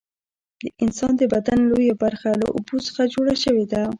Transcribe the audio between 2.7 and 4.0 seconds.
څخه جوړه شوې ده